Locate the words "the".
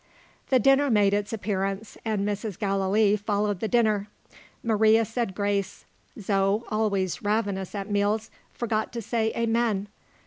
0.49-0.57, 3.59-3.67